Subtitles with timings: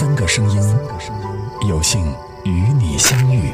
[0.00, 0.58] 三个声音，
[1.68, 2.00] 有幸
[2.46, 3.52] 与你相遇。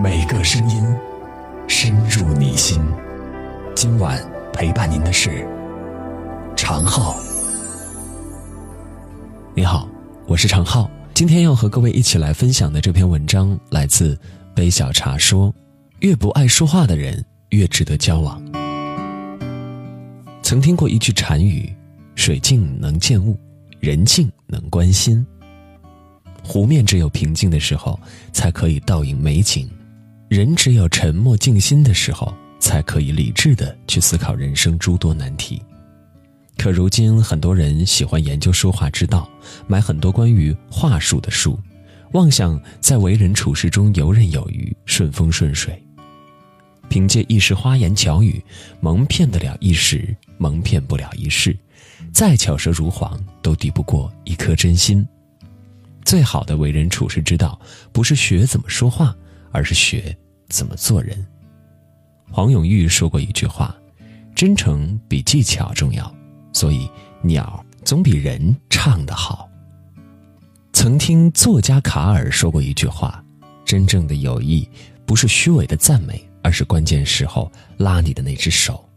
[0.00, 0.96] 每个声音
[1.66, 2.80] 深入你心。
[3.74, 5.44] 今晚陪伴您的是
[6.56, 7.16] 常浩。
[9.52, 9.88] 你好，
[10.28, 10.88] 我是常浩。
[11.12, 14.16] 今天要和各位一起来分享的这篇文章来自
[14.54, 15.52] 杯小茶说
[15.98, 18.40] ：“越不爱说话的人，越值得交往。”
[20.40, 21.74] 曾听过一句禅语
[22.14, 23.36] ：“水静能见物，
[23.80, 25.24] 人静能观心。”
[26.42, 27.98] 湖面只有平静的时候，
[28.32, 29.68] 才可以倒影美景；
[30.28, 35.60] 人只有沉默静心的时候，才可以理智的去思考人生诸多难题。
[36.56, 39.28] 可如今，很多人喜欢研究说话之道，
[39.66, 41.58] 买很多关于话术的书，
[42.12, 45.80] 妄想在为人处事中游刃有余、顺风顺水。
[46.88, 48.42] 凭借一时花言巧语，
[48.80, 51.54] 蒙骗得了一时，蒙骗不了一世。
[52.12, 55.06] 再巧舌如簧，都抵不过一颗真心。
[56.04, 57.58] 最好的为人处事之道，
[57.92, 59.14] 不是学怎么说话，
[59.52, 60.16] 而是学
[60.48, 61.26] 怎么做人。
[62.30, 63.74] 黄永玉说过一句话
[64.34, 66.14] ：“真诚比技巧重要。”
[66.52, 66.88] 所以，
[67.22, 69.48] 鸟总比人唱得好。
[70.72, 73.22] 曾听作家卡尔说过一句话
[73.64, 74.68] ：“真正的友谊，
[75.04, 78.88] 不是虚伪的赞美。”而是关键时候拉你的那只手。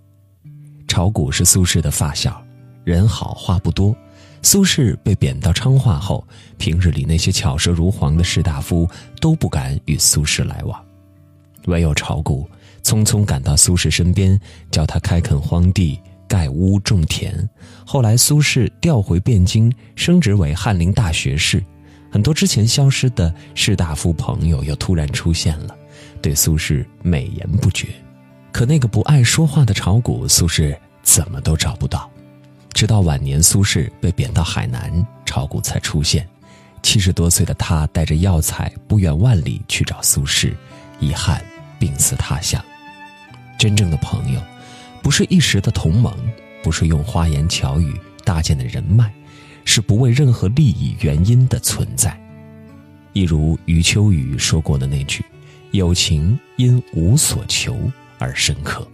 [0.87, 2.41] 炒股是苏轼的发小，
[2.83, 3.95] 人好话不多。
[4.43, 10.83] 苏轼被贬到昌化后，平日里那些巧舌如簧的士大夫都不敢与苏轼来往，
[11.65, 12.49] 唯有炒股
[12.83, 14.39] 匆匆赶到苏轼身边，
[14.71, 17.47] 教他开垦荒地、盖屋种田。
[17.85, 21.63] 后来苏轼调回汴京，升职为翰林大学士，
[22.11, 25.77] 很多之前消失的士大夫朋友又突然出现了。
[26.19, 27.89] 对苏轼美言不绝，
[28.51, 32.10] 可那个不爱说话的炒股，苏轼怎么都找不到。
[32.73, 36.27] 直到晚年，苏轼被贬到海南，炒股才出现。
[36.81, 40.53] 七十多岁的他带着药材，不远万里去找苏轼，
[40.99, 41.43] 遗憾
[41.79, 42.63] 病死他乡。
[43.57, 44.41] 真正的朋友，
[45.03, 46.13] 不是一时的同盟，
[46.63, 49.13] 不是用花言巧语搭建的人脉，
[49.63, 52.19] 是不为任何利益原因的存在。
[53.13, 55.23] 一如余秋雨说过的那句。
[55.71, 58.85] 友情因无所求而深刻。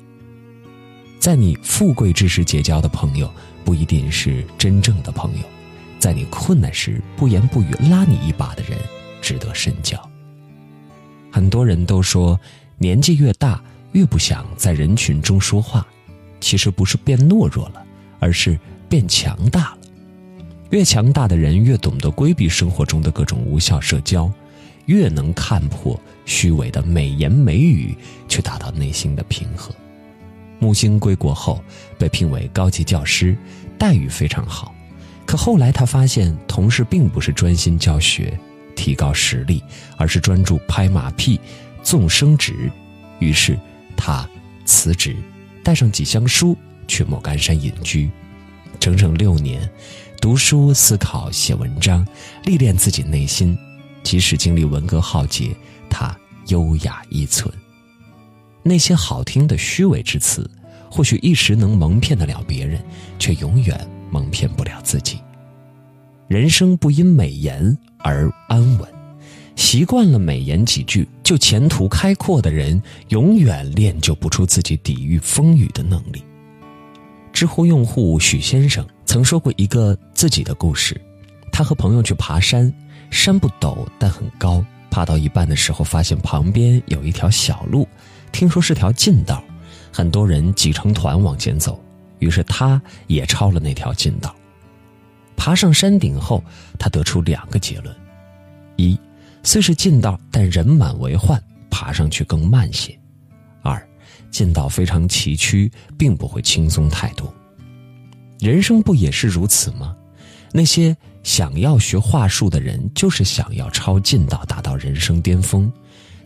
[1.20, 3.34] 在你富贵之时结交的朋友，
[3.68, 5.44] 不一定是真正的朋友；
[6.00, 8.80] 在你困难时不言不语拉你一把的人，
[9.22, 10.02] 值得深交。
[11.30, 12.40] 很多人都说，
[12.78, 13.62] 年纪越大
[13.92, 15.86] 越不想在人群中说话，
[16.40, 17.86] 其实不是变懦弱了，
[18.20, 18.58] 而是
[18.88, 19.78] 变强大了。
[20.70, 24.32] 越强大的人，越懂得规避生活中的各种无效社交。
[24.86, 27.94] 越能看破虚伪的美言美语，
[28.30, 29.76] 去达到内心的平和。
[30.60, 31.64] 木星归国后
[31.98, 33.38] 被聘为高级教师，
[33.78, 34.74] 待遇非常好。
[35.26, 38.40] 可后来他发现，同事并不是专心教学、
[38.76, 39.64] 提高实力，
[39.98, 41.40] 而是专注拍马屁、
[41.84, 42.72] 纵升职。
[43.20, 43.60] 于是
[43.96, 44.28] 他
[44.66, 45.16] 辞职，
[45.64, 46.58] 带上几箱书
[46.88, 48.10] 去莫干山隐居，
[48.80, 49.70] 整整六年，
[50.22, 52.08] 读书、思考、写文章，
[52.46, 53.58] 历练自己内心。
[54.04, 55.54] 即使经历文革浩劫，
[55.90, 57.54] 他优雅依存。
[58.68, 60.50] 那些好听的虚伪之词，
[60.92, 62.80] 或许一时能蒙骗得了别人，
[63.18, 63.80] 却永远
[64.12, 65.20] 蒙骗不了自己。
[66.28, 68.88] 人生不因美言而安稳，
[69.56, 76.22] 习惯了美言几句就前途开阔的人，永远练就不出自己抵御风雨的能力。
[77.32, 81.00] 知乎用户许先生曾说过一个自己的故事，
[81.52, 82.74] 他和朋友去爬山。
[83.10, 84.62] 山不陡，但很高。
[84.92, 87.88] 爬到一半的时候，发现旁边有一条小路，
[88.32, 89.44] 听说是条近道，
[89.92, 91.82] 很多人挤成团往前走。
[92.20, 94.36] 于是他也抄了那条近道。
[95.36, 96.44] 爬上山顶后，
[96.80, 97.96] 他得出两个结论：
[98.76, 99.00] 一，
[99.44, 102.92] 虽是近道，但人满为患，爬上去更慢些；
[103.62, 103.82] 二，
[104.32, 107.34] 近道非常崎岖，并不会轻松太多。
[108.40, 109.96] 人生不也是如此吗？
[110.52, 110.96] 那些。
[111.24, 115.70] 想要学话术的人，就是想要抄近道，达到人生巅峰。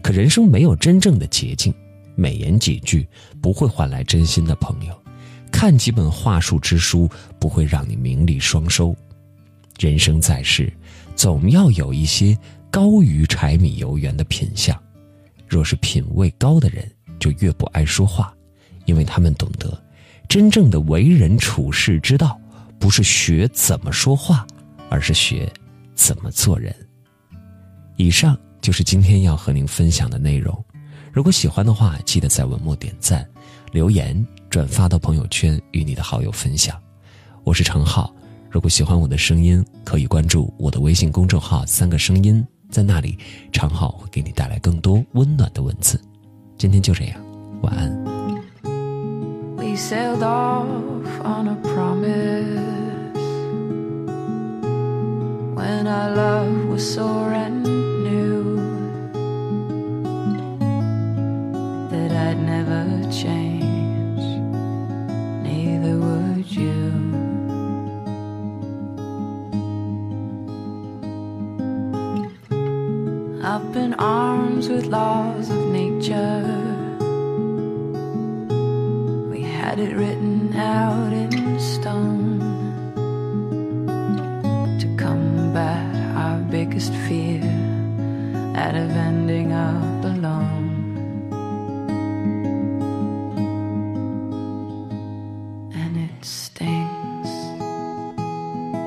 [0.04, 1.74] 可人生没有真正的捷径，
[2.22, 3.08] 美言几句
[3.42, 4.94] 不会换来真心的朋友，
[5.52, 7.10] 看几本话术之书
[7.40, 8.96] 不会让你名利双收。
[9.80, 10.72] 人生在世，
[11.16, 12.38] 总要有一些
[12.70, 14.80] 高于柴米油盐的品相。
[15.48, 16.90] 若是品味高的人，
[17.20, 18.32] 就越不爱说话，
[18.86, 19.84] 因为他们懂得，
[20.30, 22.40] 真正的为人处世之道，
[22.80, 24.46] 不是学怎么说话。
[24.94, 25.50] 而是学
[25.96, 26.76] 怎么做人。
[27.96, 30.66] 以上就是今天要和您分享的内容。
[31.14, 33.28] 如果喜欢的话，记得在文末点赞、
[33.74, 36.80] 留言、转发到朋友圈，与你的好友分享。
[37.44, 38.14] 我是程浩。
[38.50, 43.18] 如果喜欢我的声音，可以关注我的微信公众号“三个声音”，在那里，
[43.52, 46.00] 常浩会给你带来更多温暖的文字。
[46.58, 47.22] 今天就这样，
[47.62, 47.92] 晚安。
[49.58, 50.66] We sailed off
[51.24, 52.72] on a promise
[55.56, 57.51] when our love was so brand
[74.68, 76.44] with laws of nature.
[79.32, 82.40] We had it written out in stone
[84.80, 87.42] to combat our biggest fear
[88.56, 90.70] out of ending up alone.
[95.74, 97.30] And it stings,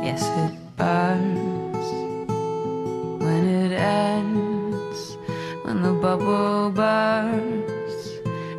[0.06, 1.87] yes, it burns.
[3.25, 4.44] When it ends,
[5.84, 8.08] the bubble bursts,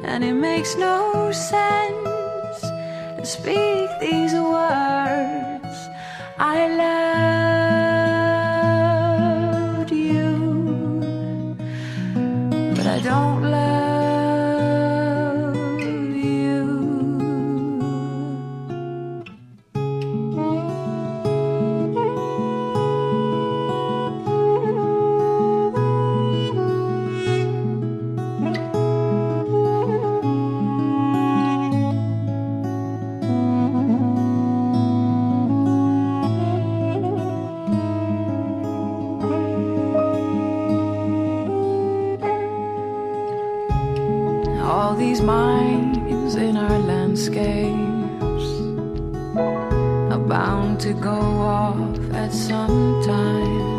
[0.04, 2.62] and it makes no sense
[3.18, 5.77] to speak these words.
[6.38, 6.57] I
[9.80, 10.36] loved you,
[12.75, 13.75] but I don't love
[46.38, 48.48] in our landscapes
[50.14, 53.76] are bound to go off at some time.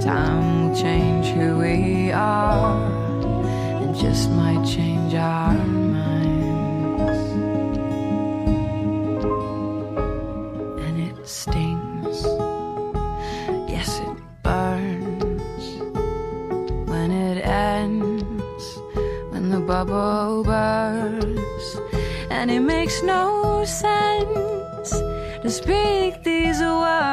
[0.00, 2.74] Time will change who we are
[3.82, 7.18] and just might change our minds.
[10.84, 11.57] And it stings,
[19.84, 21.80] bursts,
[22.30, 24.90] and it makes no sense
[25.42, 27.07] to speak these words.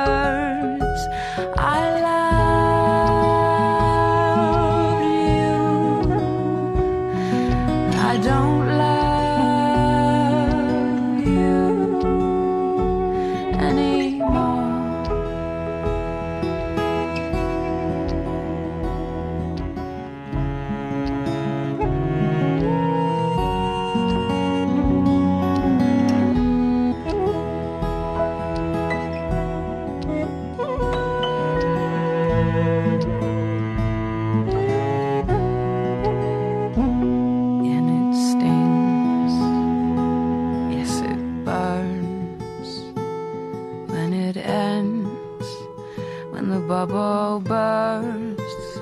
[46.88, 48.80] bubble bursts.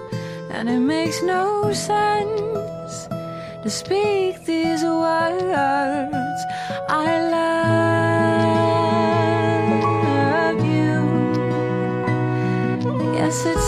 [0.52, 3.08] And it makes no sense
[3.64, 6.42] to speak these words.
[6.90, 8.20] I love
[10.66, 10.96] you.
[13.14, 13.63] Yes it's